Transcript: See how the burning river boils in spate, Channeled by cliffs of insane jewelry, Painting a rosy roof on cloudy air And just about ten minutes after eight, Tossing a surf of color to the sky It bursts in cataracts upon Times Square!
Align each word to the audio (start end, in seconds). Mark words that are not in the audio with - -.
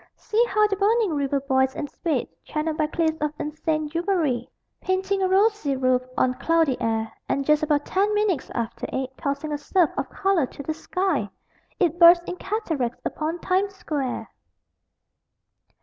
See 0.15 0.43
how 0.49 0.65
the 0.65 0.77
burning 0.77 1.13
river 1.13 1.39
boils 1.39 1.75
in 1.75 1.85
spate, 1.87 2.27
Channeled 2.43 2.75
by 2.77 2.87
cliffs 2.87 3.21
of 3.21 3.35
insane 3.37 3.87
jewelry, 3.87 4.49
Painting 4.79 5.21
a 5.21 5.27
rosy 5.27 5.75
roof 5.77 6.01
on 6.17 6.33
cloudy 6.39 6.75
air 6.81 7.11
And 7.29 7.45
just 7.45 7.61
about 7.61 7.85
ten 7.85 8.11
minutes 8.15 8.49
after 8.55 8.87
eight, 8.91 9.15
Tossing 9.15 9.51
a 9.53 9.59
surf 9.59 9.91
of 9.95 10.09
color 10.09 10.47
to 10.47 10.63
the 10.63 10.73
sky 10.73 11.29
It 11.79 11.99
bursts 11.99 12.25
in 12.25 12.37
cataracts 12.37 12.97
upon 13.05 13.41
Times 13.41 13.75
Square! 13.75 14.31